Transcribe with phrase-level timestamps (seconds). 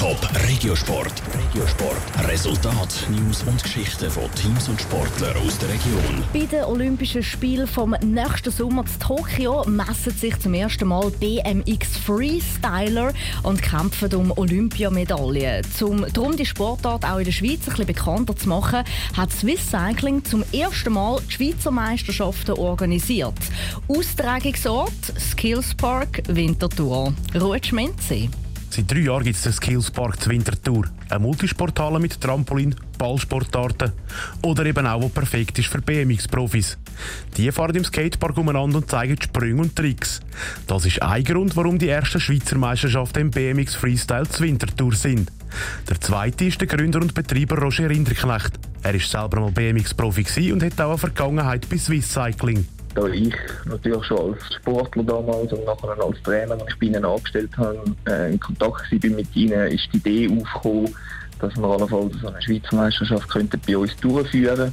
[0.00, 0.18] Top
[0.48, 1.12] Regiosport.
[1.34, 2.26] Regiosport.
[2.26, 6.24] Resultat, News und Geschichten von Teams und Sportlern aus der Region.
[6.32, 11.98] Bei den Olympischen Spielen vom nächsten Sommer in Tokio messen sich zum ersten Mal BMX
[11.98, 15.66] Freestyler und kämpfen um Olympiamedaillen.
[15.82, 19.70] Um darum die Sportart auch in der Schweiz ein bisschen bekannter zu machen, hat Swiss
[19.70, 23.38] Cycling zum ersten Mal die Schweizer Meisterschaften organisiert.
[23.86, 27.12] Austragungsort Skillspark Winterthur.
[27.38, 28.30] Ruhe Schmenzi.
[28.72, 30.84] Seit drei Jahren gibt es den Skillspark zur Winterthur.
[31.08, 33.90] Ein Multisporthalle mit Trampolin, Ballsportarten
[34.42, 36.78] oder eben auch, wo perfekt ist für BMX-Profis.
[37.36, 40.20] Die fahren im Skatepark umeinander und zeigen Sprünge und Tricks.
[40.68, 45.32] Das ist ein Grund, warum die ersten Schweizer Meisterschaften im BMX Freestyle zur Winterthur sind.
[45.88, 48.52] Der zweite ist der Gründer und Betreiber Roger Rinderknecht.
[48.84, 53.34] Er ist selber mal BMX-Profi und hat auch eine Vergangenheit bei Swiss Cycling da ich
[53.66, 57.82] natürlich schon als Sportler damals und nachher als Trainer, als ich bei ihnen angestellt habe,
[58.08, 60.94] äh, in Kontakt war mit ihnen, ist die Idee aufgekommen,
[61.40, 64.72] dass wir allenfalls so eine Schweizer Meisterschaft könnten bei uns durchführen.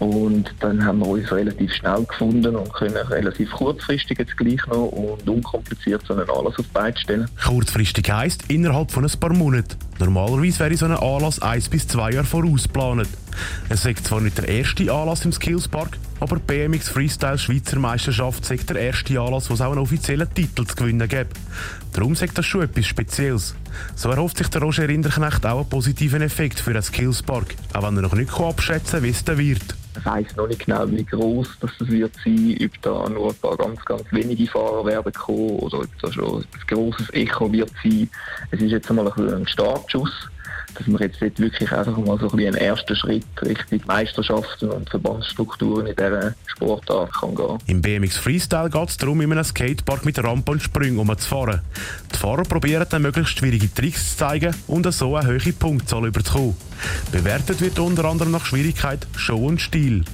[0.00, 4.88] Und dann haben wir uns relativ schnell gefunden und können relativ kurzfristig jetzt gleich noch
[4.88, 7.30] und unkompliziert so einen Anlass auf die Beine stellen.
[7.42, 9.76] Kurzfristig heisst innerhalb von ein paar Monaten.
[9.98, 13.08] Normalerweise wäre so ein Anlass eins bis zwei Jahre vorausgeplant.
[13.68, 18.70] Es ist zwar nicht der erste Anlass im Skillspark, aber BMX Freestyle Schweizer Meisterschaft ist
[18.70, 21.36] der erste Anlass, wo es auch einen offiziellen Titel zu gewinnen gibt.
[21.92, 23.54] Darum sagt das schon etwas Spezielles.
[23.94, 27.96] So erhofft sich der Roger Rinderknecht auch einen positiven Effekt für den Skillspark, auch wenn
[27.96, 29.74] er noch nicht abschätzen kann, wie es dann wird.
[29.96, 33.56] Ich weiss noch nicht genau, wie groß das wird sein, ob da nur ein paar
[33.56, 38.10] ganz, ganz wenige Fahrer werden kommen oder ob da schon ein grosses Echo wird sein.
[38.50, 39.46] Es ist jetzt einmal ein, ein
[39.84, 40.28] Startschuss
[40.76, 44.90] dass man jetzt dort wirklich einfach mal so ein einen ersten Schritt Richtung Meisterschaften und
[44.90, 47.58] Verbandsstrukturen in dieser Sportart kann gehen.
[47.66, 51.60] Im BMX Freestyle geht es darum, in einem Skatepark mit Rampen und Sprüngen umzufahren.
[52.12, 56.56] Die Fahrer probieren dann möglichst schwierige Tricks zu zeigen und so eine hohe Punktzahl überzukommen.
[57.12, 60.04] Bewertet wird unter anderem nach Schwierigkeit, Show und Stil.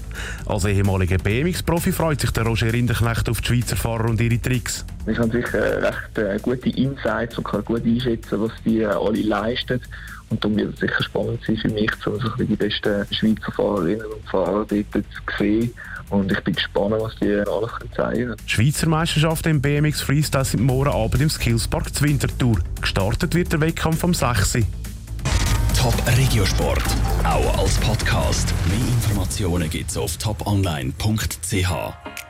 [0.46, 4.84] Als ehemaliger BMX-Profi freut sich der Roger Rinderknecht auf die Schweizer Fahrer und ihre Tricks.
[5.06, 9.80] Ich habe sicher recht äh, gute Insights und kann gut einschätzen, was die alle leisten.
[10.30, 14.06] Und darum wird es sicher spannend sein für mich, um so die besten Schweizer Fahrerinnen
[14.06, 15.02] und Fahrer dort zu
[15.38, 15.74] sehen.
[16.08, 18.36] Und ich bin gespannt, was die alles zeigen können.
[18.44, 22.58] Die Schweizer Meisterschaft im BMX Freestyle sind morgen Abend im Skillspark zur Winterthur.
[22.80, 24.58] Gestartet wird der Wettkampf am 6.
[25.78, 26.82] Top Regiosport,
[27.24, 28.52] auch als Podcast.
[28.68, 32.10] Mehr Informationen gibt's auf toponline.ch.